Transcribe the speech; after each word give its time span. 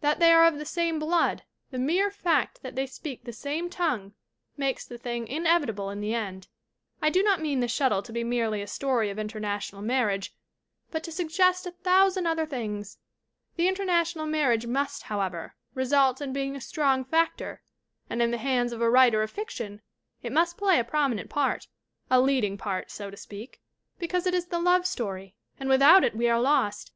That 0.00 0.20
they 0.20 0.32
are 0.32 0.46
of 0.46 0.56
the 0.56 0.64
same 0.64 0.98
blood 0.98 1.42
the 1.70 1.78
mere 1.78 2.10
fact 2.10 2.60
that 2.62 2.74
they 2.76 2.86
speak 2.86 3.24
the 3.24 3.32
same 3.34 3.68
tongue 3.68 4.14
makes 4.56 4.86
the 4.86 4.96
thing 4.96 5.28
inevitable 5.28 5.90
in 5.90 6.00
the 6.00 6.14
end. 6.14 6.48
"I 7.02 7.10
do 7.10 7.22
not 7.22 7.42
mean 7.42 7.60
The 7.60 7.68
Shuttle 7.68 8.00
to 8.04 8.10
be 8.10 8.24
merely 8.24 8.62
a 8.62 8.66
story 8.66 9.10
of 9.10 9.18
international 9.18 9.82
marriage, 9.82 10.34
but 10.90 11.04
to 11.04 11.12
suggest 11.12 11.66
a 11.66 11.72
thousand 11.72 12.26
other 12.26 12.46
things. 12.46 12.96
The 13.56 13.68
international 13.68 14.24
marriage 14.24 14.64
must, 14.66 15.02
how 15.02 15.20
ever, 15.20 15.54
result 15.74 16.22
in 16.22 16.32
being 16.32 16.56
a 16.56 16.60
strong 16.62 17.04
factor, 17.04 17.60
and 18.08 18.22
in 18.22 18.30
the 18.30 18.38
hands 18.38 18.72
of 18.72 18.80
a 18.80 18.88
writer 18.88 19.22
of 19.22 19.30
fiction 19.30 19.82
it 20.22 20.32
must 20.32 20.56
play 20.56 20.78
a 20.78 20.84
prominent 20.84 21.28
part 21.28 21.68
a 22.10 22.18
leading 22.18 22.56
part, 22.56 22.90
so 22.90 23.10
to 23.10 23.16
speak 23.18 23.60
because 23.98 24.26
it 24.26 24.32
is 24.32 24.46
the 24.46 24.58
love 24.58 24.86
story, 24.86 25.36
and 25.60 25.68
without 25.68 26.02
it 26.02 26.16
we 26.16 26.30
are 26.30 26.40
lost. 26.40 26.92